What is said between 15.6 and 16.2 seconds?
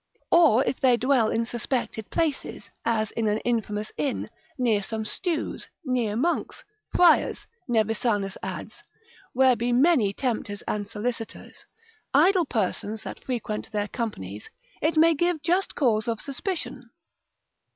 cause of